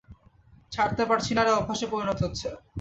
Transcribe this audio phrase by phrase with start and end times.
[0.71, 2.47] ছাড়তে পারছি না রে, অভ্যাসে পরিণত হচ্ছে।